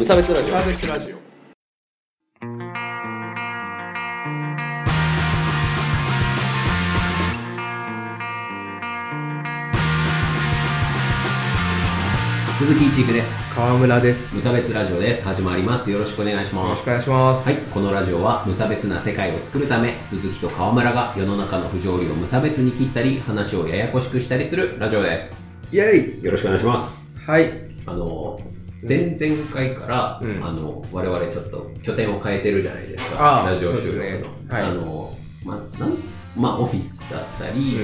[0.00, 0.46] 無差別ラジオ。
[0.46, 1.16] サーベスラジオ。
[12.58, 13.30] 鈴木一育です。
[13.54, 14.34] 川村です。
[14.34, 15.22] 無差別ラジオです。
[15.22, 15.90] 始まります。
[15.90, 16.64] よろしくお願いします。
[16.64, 17.46] よろしくお願いします。
[17.46, 25.36] はい、このラジオは無差別な世界を作るため鈴木と川村が世の中の不条理を無差別に切ったり話をややこしくしたりするラジオです。
[25.70, 26.24] イェイ。
[26.24, 27.18] よろしくお願いします。
[27.20, 27.50] はい。
[27.84, 28.40] あの
[28.86, 30.44] 前々回から、うん。
[30.44, 33.44] あの我々ちょっと拠点を変えてるじゃないですか。
[33.46, 34.48] ラジオ収録の、ね。
[34.48, 34.62] はい。
[34.62, 35.96] あのまなん
[36.36, 37.78] まあオフィスだったり、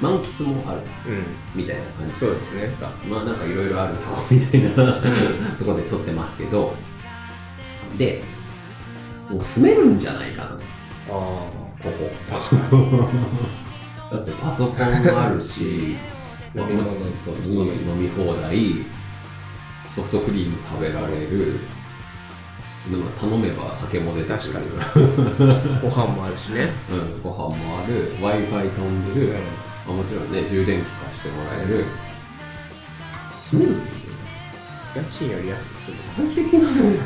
[0.00, 1.12] 満喫もあるうん。
[1.12, 2.68] うんみたいな感じそうですね。
[3.08, 4.70] まあなんかいろいろあるとこみたいな
[5.58, 6.74] とこで撮ってますけど。
[7.98, 8.22] で
[9.28, 10.50] もう住めるんじゃないかな。
[10.52, 10.58] あ
[11.08, 11.50] こ
[12.70, 13.08] こ。
[14.10, 15.96] だってパソコンもあるし
[16.54, 18.84] 飲み飲み放題
[19.94, 21.60] ソフトクリーム食べられる。
[23.20, 24.38] 頼めば酒も出てくる。
[24.38, 24.66] 確かに。
[25.82, 26.70] ご飯もあるしね。
[26.90, 28.14] うん、ご飯もある。
[28.20, 29.34] W i f i 飛んでる、
[29.86, 31.84] あもちろんね充電器貸してもらえる。
[33.38, 33.80] 住めるん
[34.94, 35.96] 家賃より安くする。
[36.16, 37.00] 快適なのよ。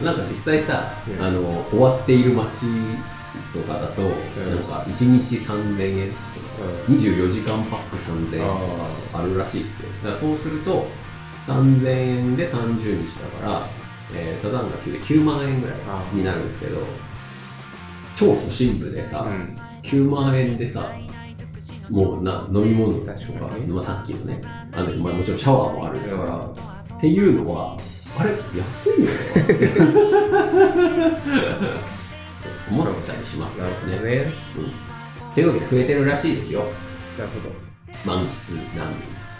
[0.02, 1.24] なんか実際さ、うん。
[1.24, 2.66] あの終わっている街
[3.52, 4.06] とかだと、ん。
[4.50, 6.20] なんか1日3000円とか
[6.90, 8.54] 24時間パック3000円と
[9.12, 9.88] かあるらしいですよ。
[10.02, 10.88] だからそうすると
[11.46, 13.66] 3000円で30日だから、
[14.14, 15.76] えーサザンが9で9万円ぐらい
[16.12, 16.80] になるんですけど
[18.16, 19.56] 超都心部でさ、うん。
[19.82, 20.90] 9万円でさ
[21.90, 24.40] もうな飲み物とか確かにまあ、さっきのね
[24.72, 26.46] あの、まあ、もちろんシャワーもあるから、
[26.96, 27.76] っていうのは
[28.18, 29.12] あれ安いよね。
[32.42, 32.82] そう。
[32.82, 33.68] 思ったりしますね。
[34.02, 34.72] ねうん
[35.34, 36.60] というわけで増えてるらしいですよ。
[37.18, 37.54] なるほど。
[38.04, 38.96] 満喫難民。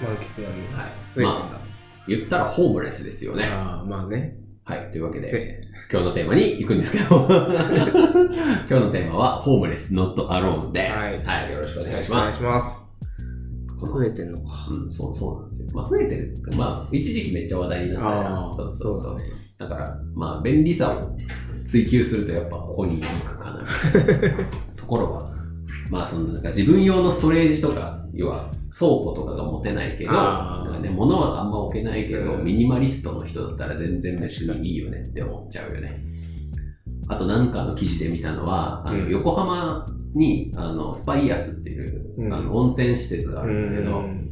[0.07, 0.93] 満喫なのにはい。
[1.17, 1.31] 増えてんだ。
[1.31, 1.76] まあ
[2.09, 3.45] 言ったらホームレスですよね。
[3.45, 4.39] ああまあね。
[4.65, 5.61] はいというわけでで
[5.91, 7.27] 今日のテーマに行くんですけど。
[7.29, 7.37] 今
[8.67, 11.27] 日のテーマはホームレス not alone です。
[11.27, 11.43] はい。
[11.43, 12.37] はい、よろしくお願いしお願います。
[12.39, 12.87] します
[13.81, 14.67] 増えてんのか。
[14.71, 15.69] うん、そうそうなんですよ。
[15.75, 19.17] まあ、増えてるまあ、一時期めっちゃ話題になったじゃんああそうそうそう。
[19.59, 21.17] だから、まあ、便利さを
[21.65, 23.65] 追求すると、やっぱここに行くかな。
[24.77, 25.31] ところは、
[25.91, 32.45] まあ、そのなんか自分用のストレージとか、要は倉庫とかが持てないけど、なんかね、物はあんま置けないけど、うん。
[32.45, 36.03] ミニマリストの人だったら全然別にいいよねって思っちゃうよね。
[37.09, 39.11] あと、なんかの記事で見たのは、あのうん。
[39.11, 42.33] 横浜にあのスパイアスっていう、うん。
[42.33, 44.27] あの温泉施設があるんだけど、うん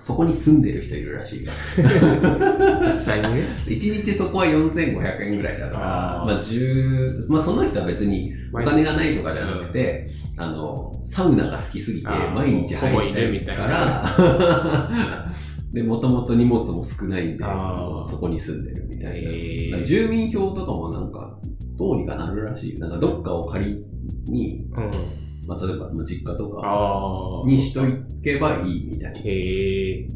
[0.00, 1.40] そこに住んでる人いるらしい。
[2.82, 3.42] 実際にね。
[3.66, 5.78] 1日そこは4500円ぐらいだか。
[5.78, 6.26] ら、あー。
[6.26, 10.08] まあ10、まあその人は別にお金がないとかじゃなくて、
[10.38, 13.66] あの、サウナが好きすぎて毎日入りたいるみたいな。
[13.66, 15.26] ら、
[15.70, 19.30] で、もともと荷物も少ないんで、そこに住んでるみたいな。
[19.30, 19.84] へー。
[19.84, 21.38] 住民票とかもなんか、
[21.76, 22.78] どうにかなるらしい。
[22.78, 23.84] なんかどっかを借り
[24.32, 25.19] に、うん
[25.50, 27.80] まあ例えばまあ実家とかにしと
[28.22, 30.06] けばいいみたい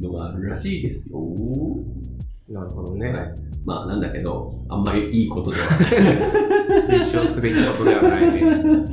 [0.00, 1.18] なのがあるらしいですよ。
[2.48, 3.34] なるほどね、はい、
[3.64, 5.90] まあなんだけど、あんまりいいことではない。
[6.86, 8.42] 推奨すべきことではないね。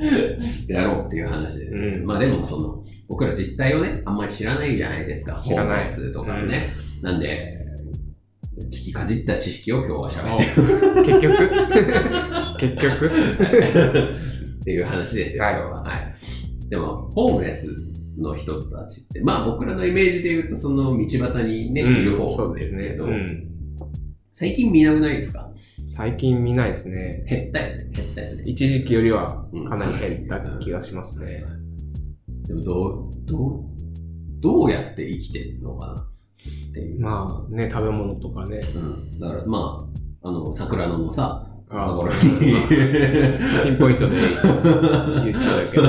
[0.66, 1.77] であろうっていう話です。
[1.77, 2.05] うん。
[2.05, 5.39] まあでもその、僕ら実態をね、あんまり知らないじゃないですか。
[5.45, 6.61] 知らないホームレスとかね。
[7.01, 7.59] なんで、
[8.67, 11.05] 聞きかじった知識を今日は喋ってる。
[11.05, 11.49] 結局。
[12.57, 13.11] 結局
[14.63, 15.84] っていう話ですよ、はい今日は。
[15.84, 16.16] はい。
[16.69, 17.68] でも、ホームレス
[18.18, 23.50] の人たちって、まあ僕らのイメージで言うと、その道端にね、いる方ですけど、うん
[24.35, 25.52] 最近見なくないですか？
[25.84, 28.44] 最近見ないですね減ったよね、減ったよね。
[28.47, 31.46] 一時期よりはうんかなり減った気がしますね、
[32.47, 33.63] でもどう、どう、
[34.40, 36.06] どうやって生きてるのかなっ
[36.73, 37.00] ていう。
[37.02, 38.59] まあね食べ物とかね
[39.12, 39.19] うん。
[39.19, 39.88] だからま
[40.23, 42.29] あ、あの、桜野のさ、あところまあに
[43.66, 45.78] ピンポイントで言っちゃうけ。
[45.78, 45.84] ど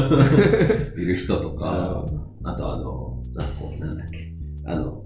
[1.01, 2.05] いる人とか、
[2.43, 4.33] あとあの、なんかこう、なんだっけ、
[4.65, 5.03] あの、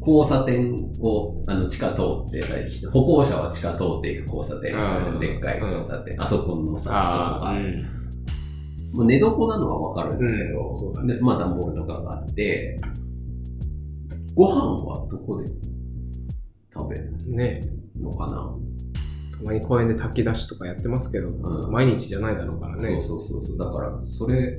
[0.00, 2.42] 交差点をあの地下通って、
[2.92, 5.20] 歩行者は地下通っていく交差点、うん。
[5.20, 7.62] でっかい交差点、あそこのさ、人とか、ん、
[8.96, 10.74] もう寝床なのはわかるんだけど、うん。
[10.74, 11.14] そうだね。
[11.14, 12.76] で、まあ段ボールとかがあって、
[14.34, 15.46] ご飯はどこで
[16.72, 17.60] 食べるね。
[18.00, 18.73] のかな、た
[19.44, 23.58] まに公園で炊き出しとかやってますけど、ん毎日じゃないだろうからねそうそうそうそう。
[23.58, 24.58] だから、それ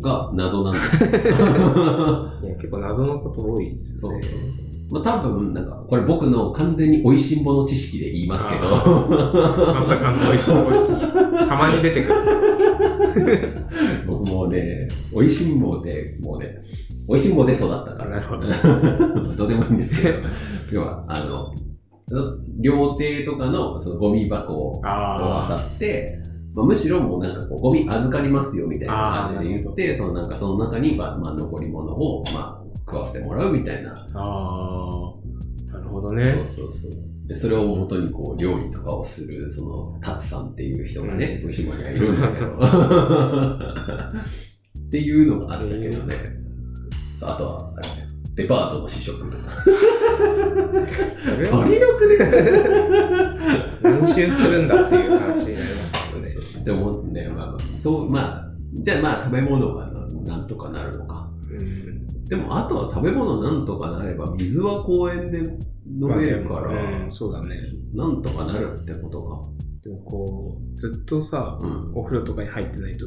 [0.00, 1.08] が謎なんですよ。
[2.44, 4.64] いや結構謎のこと多いですそうよねそうそう。
[4.90, 8.66] まあ多分、なんか、これ僕の完全に美味しんぼの知識で言いますけど、
[9.74, 12.14] まさかの美味しいものたまに出てくる。
[14.06, 16.62] 僕もね、美味しんぼで、もうね、
[17.08, 19.34] 美味しんぼで育ったから、なるほど。
[19.34, 20.18] どうでもいいんですけど、
[20.70, 21.54] 要は、あの、
[22.60, 26.18] 料亭とかのそのゴミ箱をあ漁って、
[26.54, 34.06] まあ、むしろもうなんかこうゴミ預かりますよみたいな感じで言って、そのなんかその中に、まあ、まあ残り物を、まあ、食わせてもらうみたいな。
[34.14, 34.20] あ。
[34.20, 35.14] あ
[35.72, 35.72] あ。
[35.72, 36.24] なるほどね。
[36.24, 36.92] そうそうそう。
[37.26, 42.46] で、それを元にこう料理とかをする、その、タツさんっていう人がね、うん牛島にはいるんだけど。
[44.86, 46.14] っていうのがあったけどね。
[47.18, 48.03] そうあとは、あれね
[48.34, 49.48] デパートの試食とか。
[53.82, 56.34] 何周するんだっていう話になりますけどね。
[56.60, 58.44] って思ってね、まあまあ、そう、まあ、
[58.74, 60.04] じゃあまあ食べ物がな
[60.36, 61.30] なんとかなるのか。
[61.50, 62.06] うん。
[62.24, 67.60] でも、あとは食べ物なんとかなれば、水は公園で飲めるから、まあでもうん、そうだね。
[67.94, 69.42] なんとかなるってことか。
[69.84, 71.92] でもこう、ずっとさ、うん。
[71.94, 73.06] お風呂とかに入ってないと、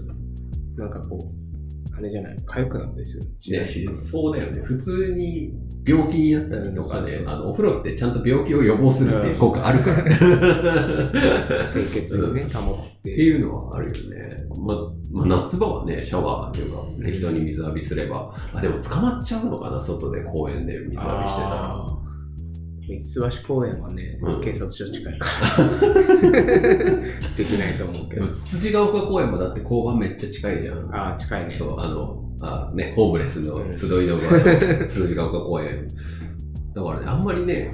[0.77, 1.46] なんかこう、
[1.95, 3.57] あれじゃない、痒くなったりする？
[3.59, 4.61] ね、そうだよね。
[4.61, 5.53] 普通に
[5.87, 10.17] 病気になったりとかね、うんそうそうあの、お風呂ってちゃんと病気を予防するっていう効果あるから ね。
[11.71, 13.39] 清潔をね、保つっってていう。
[13.39, 14.37] いうのはあるよね。
[14.59, 14.75] ま
[15.11, 21.85] まあ、夏場はね、シャワーというか、適当に水浴びすれば、あ、でも捕まっちゃうのかな、外で公園で水浴びしてたら。
[22.89, 25.65] あー三橋公園はね、うん警察署近いから。
[27.37, 28.27] できないと思うけど。
[28.29, 30.89] つつじが丘公園もだって交番めっちゃ近いじゃん。
[30.95, 31.53] ああ、近いね。
[31.53, 34.21] そう、あの、あね、ホームレスの集いの場、
[34.85, 35.87] つつじが丘公園。
[36.75, 37.71] だからね、あんまりね、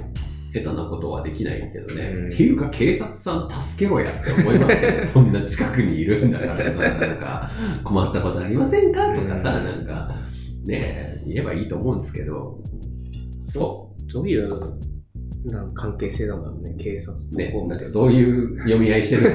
[0.52, 2.14] 下手なことはできないけどね。
[2.16, 5.02] うんっていうか、警察さん助けろやって思いますけどね。
[5.06, 7.50] そんな近くにいるんだからさ、なんか、
[7.82, 9.12] 困ったことありませんか？
[9.12, 10.14] とかさ、うんなんか、
[10.64, 10.82] ね、
[11.26, 12.58] 言えばいいと思うんですけど、
[13.48, 14.48] そどういう
[15.44, 17.18] な関係性なんだろうね、警察う。
[17.30, 19.30] とね、なんかホームレスそういう読み合いしてる。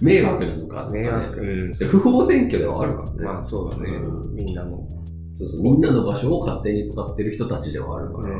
[0.00, 3.24] 迷惑なのかね迷惑、うん、で不法占拠ではあるからね。
[3.24, 4.86] まあそうだね、うんみんなの。
[5.34, 8.38] そうそう、みんなの場所を勝手に使ってる人たちではあるから、うん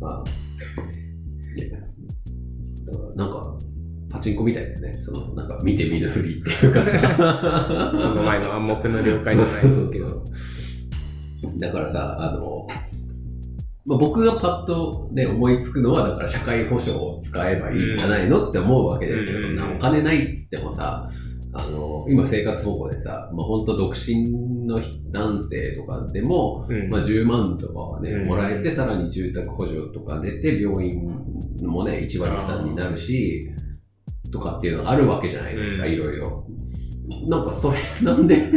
[0.00, 0.24] まあ、
[1.58, 3.58] ね、だからなんか、
[4.10, 5.00] パチンコみたいだよね。
[5.00, 6.98] その、なんか見て見ぬふりっていうかさ。
[7.16, 10.24] この前の暗黙の了解じゃないですけど。
[11.58, 12.66] だからさ、あの、
[13.86, 19.36] まあ、僕がパッとね、思いつくのは、だから社会保障を使えばいいんじゃないのって思うわけですよ。
[19.36, 21.08] うんそんなお金ないっつってもさ、
[21.58, 24.30] あの、今生活保護でさ、まあ、本当独身
[24.66, 24.80] の
[25.10, 26.90] 男性とかでも、うん。
[26.90, 28.26] まあ、10万とかはね、うん。
[28.26, 31.00] もらえて、さらに住宅補助とか出て、病院
[31.62, 33.48] もね、1割負担になるし、
[34.30, 35.92] とかっていうのがあるわけじゃないですか、うん。
[35.92, 36.44] いろいろ。
[37.28, 38.52] なんかそれ、なんで、なん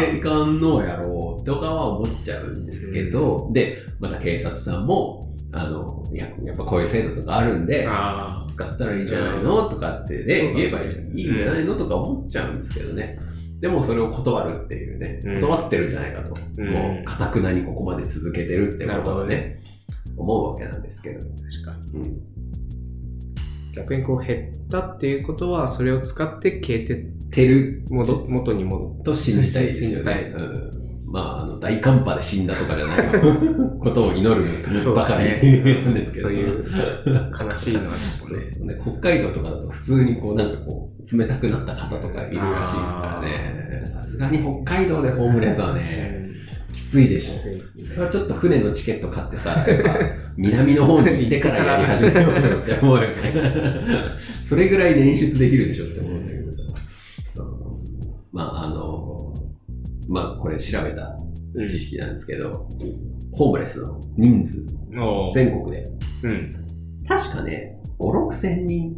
[0.00, 9.68] でいかんのやろうとかは思っちゃうんですけど、で、また警察さんも、あの、いや、やっぱこういう制度とかあるんで、あ使ったらいいんじゃないの？
[9.68, 11.74] とかってね、言えばいいんじゃないの？
[11.74, 13.18] とか思っちゃうんですけどね。
[13.60, 16.36] でもそれを断るっていうね、うん断ってるじゃないかと。
[16.58, 19.60] うんもう、かたくなにここまで続けてるってことをね、
[20.16, 21.18] 思うわけなんですけど。
[21.18, 22.00] あ、確かに。
[22.00, 22.20] うん。
[23.74, 30.30] 逆にこう減ったっていうことは、それを使って消えて、てる戻元に戻と信じたいですよ信じたいね。
[30.36, 30.79] うん
[31.10, 33.08] まあ、あの、大寒波で死んだとかじゃない
[33.80, 34.44] ことを祈る
[34.94, 36.28] ばかりねなんですけど。
[36.28, 36.64] そういう
[37.48, 38.80] 悲しいのはちょっとね。
[38.80, 43.82] 北海道とかだと普通にこうなんかこう冷たくなった方とかいるらしいですからね。
[43.84, 46.24] さすがに北海道でホームレスはね、
[46.72, 47.82] きついでしょ。
[47.82, 49.98] それはちょっと船のチケット買ってさ、やっぱ
[50.36, 53.08] 南の方に行ってからやり始めようよって思うよね。
[54.44, 56.62] それぐらい捻出できるでしょって思うんだけどさ。
[58.32, 59.29] まああの、
[60.10, 61.16] まあこれ調べた
[61.54, 62.68] うん知識なんですけど、
[63.32, 64.66] ホームレスの人数、
[65.34, 65.84] 全国で、
[66.24, 66.50] うん。
[67.08, 68.94] 確かね、5、6千人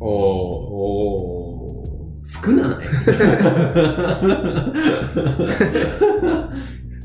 [0.00, 1.82] おーお
[2.22, 2.86] 少ない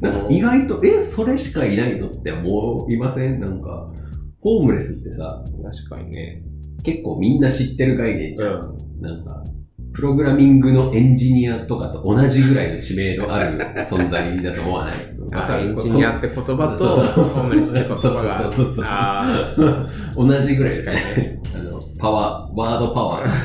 [0.02, 3.40] なんか意外と、え、それしかいないのって思いません？
[3.40, 3.92] なんか、
[4.42, 6.44] ホームレスってさ、ー確かにね。
[6.84, 8.60] 結構みんな知ってる概念じゃん。
[8.60, 9.02] ん。
[9.02, 9.44] なんか、
[9.96, 14.96] プログラミングのエンジニアとかと同じぐらいの知名度ある存在だと思わない
[15.32, 15.58] わか。
[15.58, 16.12] るエンジニア。
[16.12, 18.50] って言葉と、ホームレスって言葉が。
[18.50, 19.88] そうそうそうそうあ
[20.18, 23.44] 同じぐらい確かにねあの、パワー、ワードパワーとし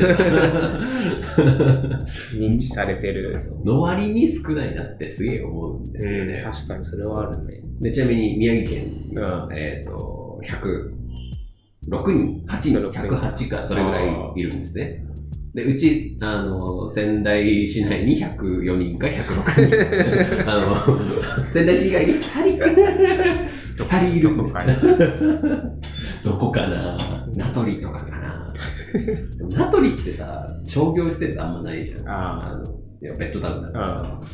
[2.32, 3.40] て認知されてる。
[3.64, 6.42] の割に少ないなってすげえ思うんですよね。
[6.44, 7.60] うん確かにそれはあるね。
[7.80, 15.04] でちなみに宮城県が、えっ、と、106人、8人、108か、それぐらいいるんですね。
[15.54, 20.46] で、うち、あの、仙台市内に104人か106人。
[20.48, 22.20] あの、仙台市以外に2
[23.76, 23.84] 人。
[23.84, 24.72] 2人いるんですどこかに
[26.22, 26.96] どこかな？
[27.34, 28.52] 名取とかかな
[29.38, 32.08] でも名取ってさ、商業施設あんまないじゃん。
[32.08, 32.64] ああの、
[33.02, 34.20] いやベッドタウンだからさ。
[34.20, 34.26] あ。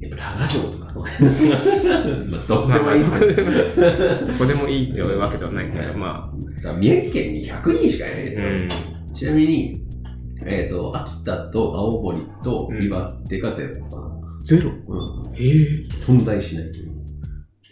[0.00, 1.04] やっぱ多賀城とかそう
[2.30, 3.34] まあ、どっまあまあ、でもいい
[4.26, 8.34] どこでもいいっていうわけではないけど、まだから宮城県に100人しかいないんであ。
[8.34, 8.48] すよ。
[8.48, 8.68] うん。
[9.12, 9.74] ちなみに、
[10.46, 14.20] えっ、と、秋田と青森と岩手がゼロかな。
[14.44, 14.70] ゼロ？
[14.70, 15.36] うん。
[15.36, 16.90] ええ存在しないという。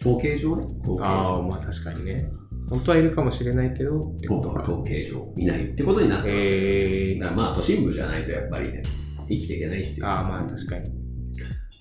[0.01, 0.67] 統計上ね。
[0.83, 1.49] 統計ああ、上。
[1.49, 2.31] まあ確かにね。
[2.69, 4.63] 本当はいるかもしれないけど、ってことか。
[4.63, 6.39] 統計上いないってことになってます。
[6.39, 8.83] ええだからまあ都心部じゃないとやっぱりね、
[9.29, 10.07] 生きていけないですよ。
[10.07, 10.91] ああ、まあ確かに。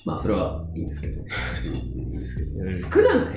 [0.08, 1.22] まあそれはいいんですけど。
[1.22, 1.26] い
[1.68, 2.64] いんですけど。
[2.64, 3.36] うん少ないな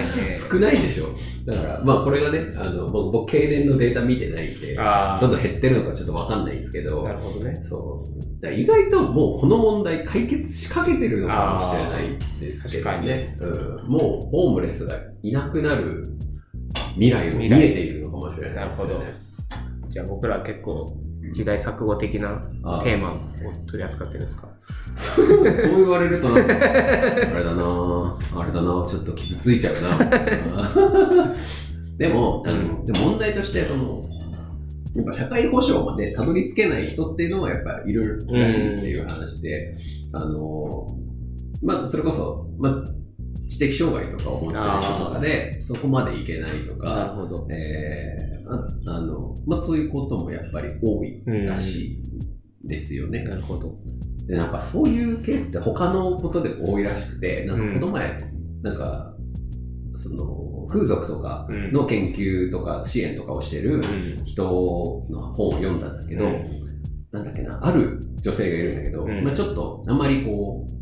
[0.00, 0.34] いね。
[0.34, 1.10] 少ないでしょ。
[1.44, 7.62] だからまあこれがね、あの僕僕経年のデータ見てないんで、あどんどん減ってるのかちょっとわかんないですけどあ、な、るほどね。
[7.62, 8.02] そ
[8.42, 8.50] う。
[8.50, 13.36] 意外ともうこの問題解決しかけてるのかもしれないですけどね。
[13.40, 16.16] うん、もうホームレスがいなくなる
[16.94, 18.94] 未来も見えているのかもしれないですよね。
[19.90, 20.86] じゃあ僕ら結構
[21.32, 23.16] 時代錯誤的なあテーマを
[23.66, 24.48] 取り扱ってるんですか？
[25.16, 31.34] そう言われるとなんか、あれだなあれだなちょっと傷ついちゃうな
[31.98, 34.02] でも、あの、でも問題として、その、
[34.94, 39.74] やっぱ社会保障までたどり着けない人っていうのはやっぱいるらしいっていう話で、
[40.12, 40.86] あの、
[41.62, 42.74] まあ、それこそ、まあ、
[43.46, 47.46] 知的障害とかを持ってる人とかで、そこまでいけないとか、ほど。
[47.50, 52.02] えーああの、まあ、そういうこともやっぱり多いらしい
[52.64, 53.22] ですよね。
[53.22, 53.74] なるほど。
[54.26, 58.32] で、なんかそういうケースって他のことでも多いらしくて、なんかこの前、
[58.62, 59.14] なんか、
[59.94, 63.82] その、風俗とかの研究とか支援とかをしてる
[64.24, 64.50] 人の
[65.34, 66.24] 本を読んだんだけど、
[67.10, 70.81] なんだっけな、ある女性がいるんだけど、うんまあちょっとあんまりこう、う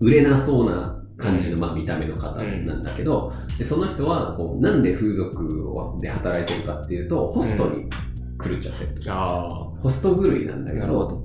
[0.00, 2.42] 売れなそうな感じの、まあ、見た目の方な
[2.74, 7.88] んだけど、でその人はこうなんで風俗をで働いてるかっていうとホストに
[8.42, 9.48] 狂っちゃってると、あ
[9.80, 11.24] ホスト狂いなんだあ、けど。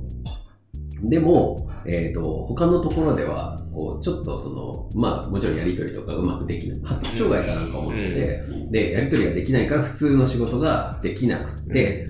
[1.02, 6.82] でも、えー、と他のところではこうちょっとそのまあもちろんやり取りとかうまくできない。
[6.84, 12.06] 発達障害かなんか思ってて、でやり取りができないから普通の仕事ができなくて、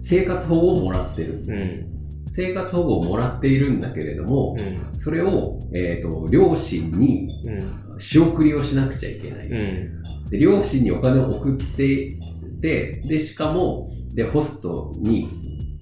[0.00, 1.42] 生活保護をもらってる。
[1.48, 1.95] うん。
[2.36, 4.94] 生活保護をもらっているんだけれども、うん。
[4.94, 7.86] それを、えー、と両親にうん。
[7.98, 10.28] 仕送りをしなくちゃいけない、うん。
[10.28, 12.18] で両親にお金を送って
[12.60, 15.28] ででしかもでホストに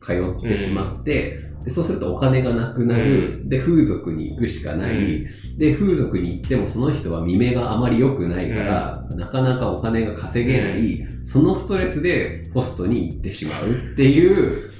[0.00, 14.70] 通ってしまって、でそうするとお金がなくなる、で風俗に行くしかない、うで風俗に行ってもその人は見目があまり良くないから、なかなかお金が稼げない、そのストレスでホストに行ってしまうっていう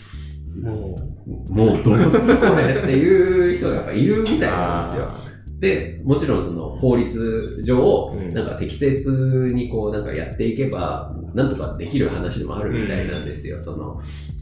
[0.63, 1.83] ももう。
[1.83, 5.09] どうするこれっていう人がやっぱいるみたいなんですよ。
[5.11, 5.25] あ
[5.61, 8.29] で、もちろんその法律上、うん。
[8.31, 13.61] なんか適切にこうなんかやっていけば、なんとかできる話でもあるみたいなんですよ。
[13.61, 14.01] その、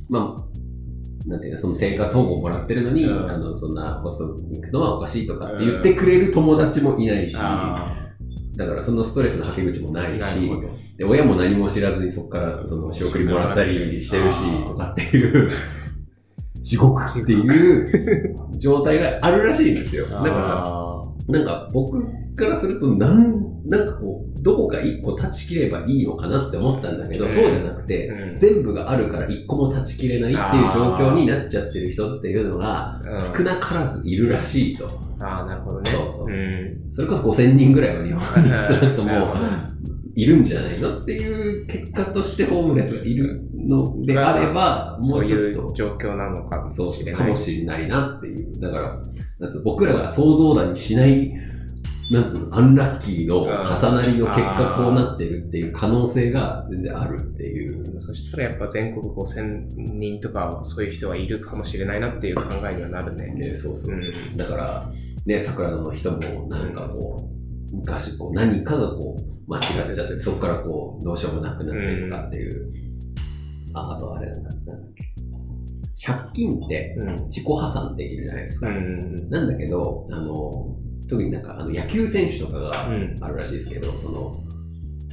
[0.09, 3.31] まあ、なんていうの、その生活保護をもらってるのに、うん。
[3.31, 7.99] あの、そんなホストに行くのはおかしいとかって言ってくれる友達もいないし、あ
[8.57, 10.23] だからそのストレスのはけ口もないし。
[10.99, 15.51] で、親も何も知らずにそこからその仕送りもらったりしてるしとかっていう、
[16.63, 20.07] 地獄っていう状態があるらしいんですよ。
[20.07, 22.01] だから、ら、なんか僕
[22.35, 34.89] からするとなん、なんかこう、どこか一個断ち切ればいいのかなって思ったんだけど、うんそうじゃなくて、うん全部があるから一個も断ち切れないっていう状況になっちゃってる人っていうのがうん少なからずいるらしいと。
[35.21, 35.91] ああ、なるほどね。
[35.91, 36.93] そうそううん。
[36.93, 39.11] それこそ5000人ぐらいは日本に少なくとも
[40.15, 47.23] いるんじゃないのっていう結果としてホームレスがいるのであれば、もそううちょっという状況なのかもそうしれない。
[47.23, 48.61] かもしれないなっていう。
[48.61, 49.03] だから、
[49.39, 51.33] なんつうの僕らが想像だにしない、
[52.11, 57.83] なんつうの、アンラッキーの重なりの結果こうなってるっていう可能性が全然あるっていう。
[58.01, 63.33] そしたらやっぱ全国5000人とかそういう人はいるかもしれないなっていう考えにはなるね。
[63.33, 63.99] ね、そうそうう。
[63.99, 64.37] ん。
[64.37, 64.93] だから、
[65.25, 67.32] ね、桜野の人もなんかこう、
[67.73, 72.73] 昔こう何かがこう、間違ってちゃって、そこからこう、どうしようもなくなってとかっていう。
[73.75, 74.53] あ、あとあれなんだっ
[74.95, 75.13] け。
[76.05, 77.17] 借金ってうん。
[77.27, 78.69] 自己破産できるじゃないですか。
[78.69, 79.31] うん。
[79.31, 80.77] なんだけど、あの、
[81.09, 83.17] 特になんかあの野球選手とかがうん。
[83.21, 84.37] あるらしいですけど、その、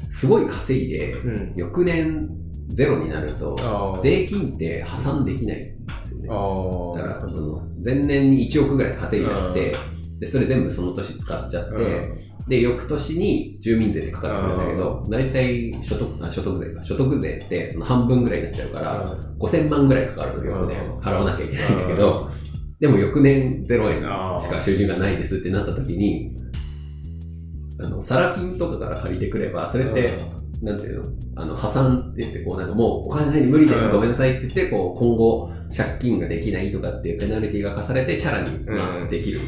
[0.10, 1.54] すごい稼いで、うん。
[1.56, 2.30] 翌年
[2.70, 4.00] ゼロになると。
[4.02, 6.28] 税金って破産できないんですよね。
[6.28, 9.76] だから、その、前年に1億ぐらい稼いじゃって、
[10.20, 16.84] で、それ全部その年使っちゃって、で、翌年に住民税でかかってくるんだけど、大体所得あ所得税か。
[16.84, 22.30] 所得税ってその半分ぐらいになっちゃうから、5000万ぐらいかかるのよ、ね、払わなきゃいけないんだけど、
[22.80, 26.36] でも翌年0円しか収入がないですってなった時に、
[27.80, 30.20] あの、サラ金とかから借りてくれば、それって、
[30.62, 31.04] なんていうの？
[31.36, 33.92] あの、破産って言って、こうなんかもうお金ないんで無理です、うん。
[33.92, 39.10] ごめんなさいって言って、こう今後借金ができないとかっていうペナルティが課されてチャラに、まあ、うん。
[39.10, 39.40] できる。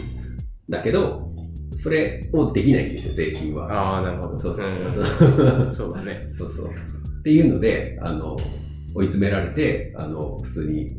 [0.70, 1.31] だけど、
[1.82, 3.66] それをできないんですよ、税金は。
[3.74, 4.38] ああ、なるほど。
[4.38, 4.70] そうそう。
[4.70, 6.30] んそうだね。
[6.32, 6.68] そうそう。
[6.68, 6.70] っ
[7.24, 8.38] ていうので、あの、
[8.94, 10.90] 追い詰められて、あの、普通に、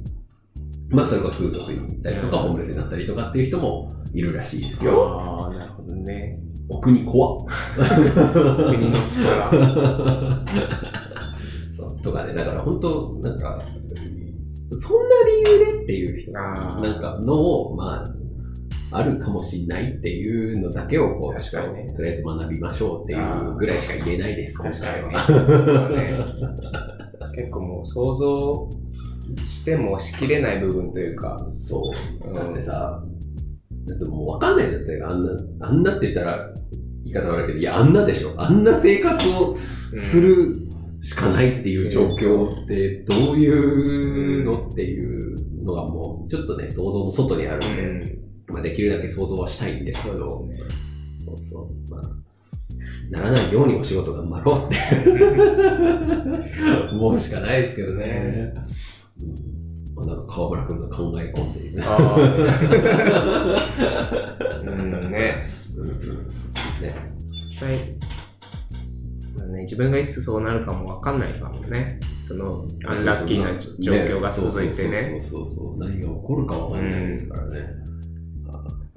[0.90, 5.20] まあ、それこそ風俗に行ったりとか、うんホームレスになったりとかっていう人もいるらしいですよ。
[5.20, 6.40] ああ、なるほどね。
[6.68, 7.46] お国怖っ。
[8.72, 10.44] 国の力。
[11.70, 13.62] そう、とかね、だから本当、なんか、
[14.72, 15.14] そんな
[15.46, 18.21] 理由でっていう人、なんかのを、まあ、
[18.92, 25.32] あるかもしれないっていうのだけをこう、確かにねとりあえず学びましょうっていうぐらいしか言えないです、今確かにね回
[25.72, 25.88] は。
[25.90, 27.32] ね。
[27.36, 28.70] 結構もう想像
[29.36, 31.82] してもしきれない部分というか、そ
[32.24, 32.28] う。
[32.28, 33.02] うんだってさ、
[33.86, 36.52] だってもうわかんないじゃんだって、あんな、あんなって言ったら
[37.04, 38.34] 言い方悪いけど、いや、あんなでしょ。
[38.36, 39.56] あんな生活を
[39.94, 40.56] する
[41.02, 48.22] しかないっていう状況ってどういうのっていうのがもう、ちょっとね、想像の外にあるんで、うん
[48.52, 50.58] まあ、できるだけ想像はしたいんですけど、そうね。
[51.24, 51.90] そうそう。
[51.90, 52.02] まあ、
[53.10, 54.76] ならないようにお仕事頑張ろうって
[56.92, 58.52] 思うしかないですけどね。
[59.20, 59.62] うん
[59.94, 61.82] まあ、なんか川村君が考え込んでいる。
[64.72, 65.48] うんね。
[65.76, 66.32] うんうん
[66.80, 67.76] ね実際、
[69.36, 72.00] まあね、自分がいつそうなるかもわかんないからね。
[72.22, 75.20] その、アンラッキーな状況が続いてね。
[75.20, 75.78] そうそうそうそう。
[75.78, 77.81] 何が起こるかわかんないですからね。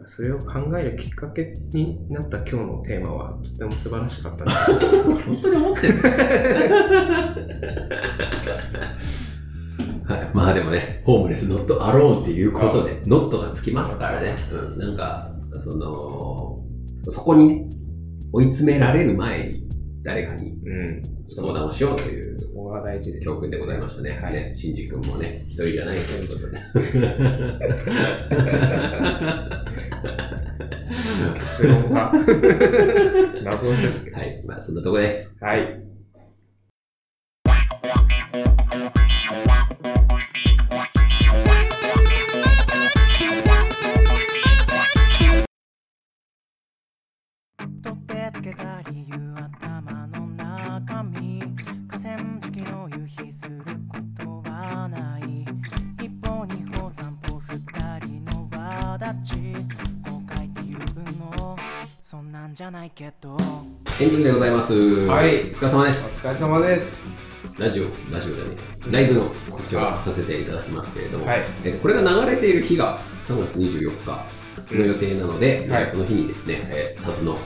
[0.05, 4.51] それを考えるきっかけになった今日のテーマはとても素晴らしかったね。
[5.25, 5.93] 本当に思ってる。
[10.07, 14.35] はい、まあでもね、ホームレスノットアローンっていうことで、ノットがつきますからね。
[14.53, 16.63] うん、なんか、その、
[17.09, 17.69] そこにね、
[18.31, 19.64] 追い詰められる前に
[20.05, 21.03] 誰かにうん。
[21.25, 23.19] 相談をしようというそこが大事で。
[23.19, 24.19] 教訓でございましたね。
[24.21, 26.59] はいね、シンジ君もね、一人じゃないということで。
[31.55, 32.11] 結論が
[33.43, 34.17] 謎ですけど。
[34.17, 35.35] はい、まあそんなとこです。
[35.41, 35.84] はい。
[59.05, 59.37] 輪立ち
[60.09, 61.55] 後悔っていう分の
[62.01, 63.37] そんなんじゃないけど。
[64.01, 64.73] エンディングでございます。
[65.05, 65.51] はい。
[65.51, 66.27] お疲れ様でおす。
[66.27, 66.99] 疲れ様です。
[67.59, 68.55] ラジオ、ラジオじゃね
[68.87, 68.91] え。
[68.91, 71.41] ライブの告知をさせていただきますけれども、はい。
[71.63, 74.25] えっとこれが流れている日が3月24日
[74.75, 75.71] の予定なので、うん。
[75.71, 75.83] はい。
[75.83, 77.37] えーこの日にですね、えー、タズの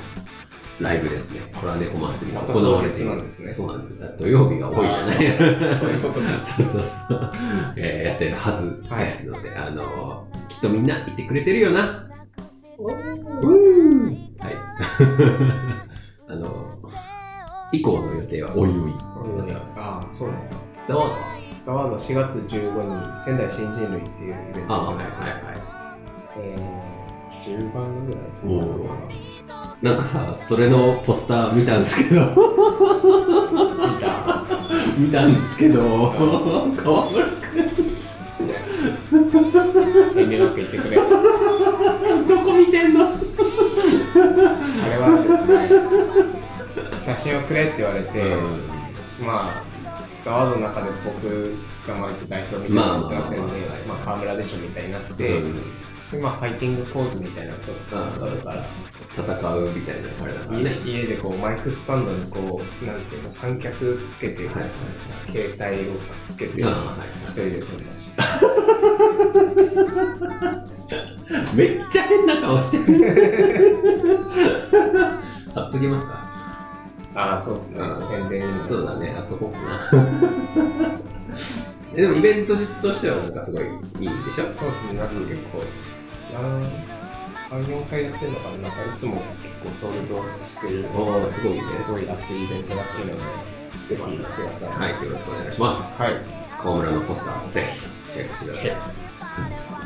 [0.79, 4.17] ライブですね、コラネコ祭りがまた行われている当日なんですねそうなんです。
[4.17, 5.75] 土曜日が多いじゃない。
[5.75, 6.27] そういうことか。
[6.43, 7.31] そうそうそう、
[7.75, 11.79] えーやってるはずですので、あのーきっとみんな言ってくれてるよな。
[11.79, 12.07] は
[14.49, 14.55] い。
[16.27, 16.89] あのー
[17.71, 18.93] 以降の予定はおいおい。
[19.75, 20.55] ああ、そうなんだ。
[20.87, 21.17] ざわざわ。
[21.61, 25.25] ザワード4月15日、仙台新人類っていうイベントがありますね。
[25.25, 25.33] は
[26.37, 29.13] えー、10番ぐらいですおーね。
[29.13, 29.43] い。
[29.81, 32.35] なんかさ、それのポスター見たんですけど、見
[34.01, 34.43] た
[34.97, 36.11] 見たんですけど、
[36.75, 37.25] 川村
[40.17, 40.57] 遠慮なく。
[40.57, 40.97] 言ってくれ。
[40.97, 41.07] 君
[42.27, 43.05] どこ見てんの？
[43.05, 43.09] あ
[44.89, 45.69] れはですね、
[47.01, 48.35] 写真をくれって言われて、
[49.21, 49.63] まあ、
[50.25, 51.55] ザワードの中で僕
[51.87, 53.87] がまあ一応代表みたいなってなってるんでまあまあまあ。
[53.87, 55.55] まあ、まあ河村でしょみたいになって、うん。
[55.55, 55.61] で
[56.21, 57.77] まあファイティングポーズみたいなのちょっ
[58.13, 58.65] と取るから、
[59.15, 59.23] 戦
[59.55, 60.79] うみたいなあれだからね。
[60.85, 64.69] 家家でこうマイクスタンドにこう、なんていうの、三脚つけて、はいはい
[65.31, 66.65] 携帯をくっつけて、一
[67.33, 68.23] 人で撮りました。
[71.55, 73.13] めっちゃ変な顔してる。
[75.53, 76.29] 貼っときますか？
[77.15, 77.81] ああ、そうですね。
[77.81, 79.59] うん宣伝そうだね、貼っとこうか
[79.97, 80.07] な。
[81.95, 84.47] えでもイベントとしてはなんかすごいいいんでしょ？
[84.49, 85.63] そうですね、なんか結構、
[86.33, 86.63] なん
[87.49, 93.11] 3、4回やってるのかな、なんかいつも結構ソールドしてる、すごいねすごい熱いイベントらしいので、
[93.87, 94.93] ぜひください。
[94.93, 96.01] はい、よろしくお願いします。
[96.01, 96.13] はい。
[96.61, 98.63] 河村のポスター、ぜひチェックしてください。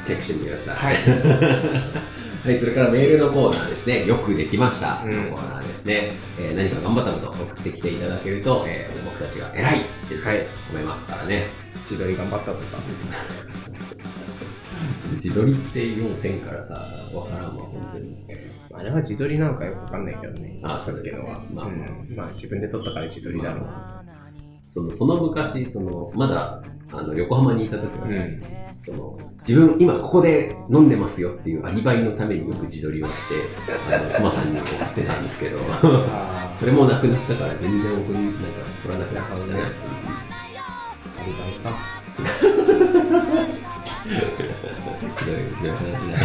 [0.05, 0.75] チェックしてみてください。
[0.75, 0.95] はい。
[2.43, 4.05] はい、それからメールのコーナーですね。
[4.05, 5.01] よくできました。
[5.05, 6.11] うんのコーナーですね。
[6.37, 11.47] えー何か頑張ったことを送ってきていただけると、えー僕たちが偉いってはい思いますからね。
[11.89, 12.63] 自撮り頑張ったとか。
[15.13, 16.73] 自撮りって言おうせんからさ、
[17.13, 18.25] わからんわ、本当に。
[18.73, 20.59] あれは自撮りなのかよくわかんないけどね。
[20.63, 21.43] あさっきのは。
[21.53, 23.69] まあうんまあ自分で撮ったから自撮りだろう。
[24.69, 28.43] そのその昔、そのまだあの横浜にいた時は、うん。
[28.79, 29.17] その
[29.47, 33.35] 自分今ここで飲んでますよっていうアリバイのためによく自撮りをして、
[33.95, 38.39] あの妻さんに送ってたんですけど、あ それもなくなったから全然僕になんか
[38.83, 39.41] 撮らなくなったね。
[41.17, 42.82] アリバイか。
[44.63, 45.35] ひどい。
[45.55, 45.71] ひどい。
[45.71, 46.17] 話だ。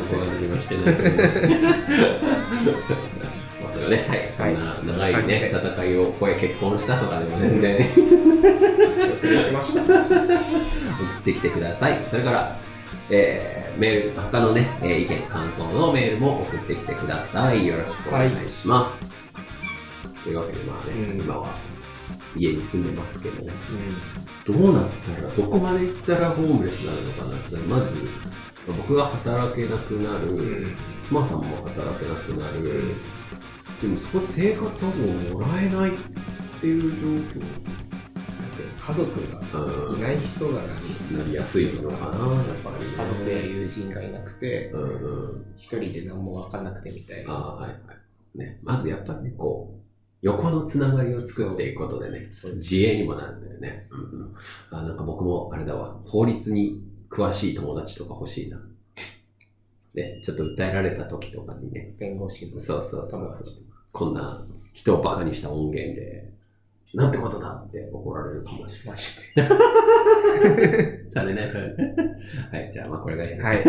[0.00, 0.94] 僕は何もしてない。
[0.96, 1.08] けど。
[3.62, 5.26] まあでもね、はい、そんな長い。
[5.26, 5.96] ね、戦い。
[5.98, 7.84] を、これ結婚したとかでも全然で
[9.46, 9.82] きました。
[9.82, 12.04] 送ってきてください。
[12.08, 12.58] それから、
[13.10, 17.66] えーメール、他のね、えー意見、感想のメールも送ってきてください。
[17.66, 18.30] よろしくお願い。
[18.50, 19.32] します。
[20.24, 20.34] とい。
[20.34, 21.71] うわけで、まあね、うん今は
[22.36, 23.48] 家に住んでますけど、う
[24.46, 27.94] どうなったら、どこまで行ったらホームレスになるのかなって、まず、
[28.66, 30.38] 僕が働けなくなる、ん。
[30.38, 30.76] うん。
[31.06, 32.94] 妻さんも働けなくなる、
[33.80, 35.94] でもそこ生活保護をもらえないっ
[36.60, 37.42] ていう状況
[38.84, 42.96] 家族がいない人が何なりやすいのかな、やっぱり、ね。
[42.96, 45.46] 家族や友人がいなくて、うんうん。
[45.56, 47.32] 一人で何も分かんなくてみたいな。
[47.32, 47.76] ああ、はいは
[48.34, 48.38] い。
[48.38, 49.81] ね、まずやっぱりね、こう、
[50.22, 53.88] 横のつながりを作っていくことでね、自衛にもなるんだよね。
[53.90, 54.34] うんうん、
[54.70, 56.80] あなんか僕もあれだわ、法律に
[57.10, 58.58] 詳しい友達とか欲しいな。
[59.94, 63.48] ね、ちょっと訴えられた時とかにね、弁護士のそうそうそうそう。
[63.90, 66.30] こんな人をバカにした音源で、
[66.94, 68.86] なんてことだって怒られるかもし
[69.36, 69.50] れない。
[71.10, 71.96] されないされない。
[72.62, 73.64] はい、じゃあまあこれがいいねはい。